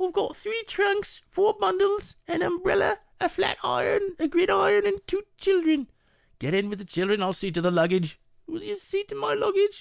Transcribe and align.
"Ive 0.00 0.12
got 0.12 0.36
three 0.36 0.62
trunks, 0.68 1.22
four 1.28 1.54
bundles, 1.54 2.14
an 2.28 2.40
umbrella, 2.42 3.00
a 3.20 3.28
flat 3.28 3.58
iron, 3.64 4.14
a 4.20 4.28
gridiron, 4.28 4.86
and 4.86 5.04
two 5.08 5.24
childer." 5.36 5.62
Porter. 5.76 5.86
"Get 6.38 6.54
in 6.54 6.68
with 6.70 6.78
the 6.78 6.84
children; 6.84 7.20
I'll 7.20 7.32
see 7.32 7.50
to 7.50 7.60
the 7.60 7.72
luggage." 7.72 8.10
Fat 8.10 8.18
Lady." 8.20 8.20
Will 8.46 8.68
you 8.68 8.76
see 8.78 9.02
to 9.02 9.16
my 9.16 9.34
luggage?" 9.34 9.56
Porter. 9.70 9.76